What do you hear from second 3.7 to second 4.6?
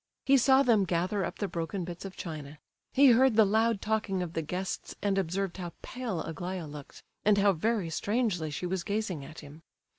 talking of the